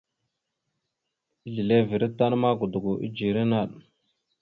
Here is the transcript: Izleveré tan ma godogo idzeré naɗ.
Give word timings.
Izleveré 1.49 2.09
tan 2.17 2.33
ma 2.41 2.49
godogo 2.59 2.91
idzeré 3.07 3.43
naɗ. 3.51 3.69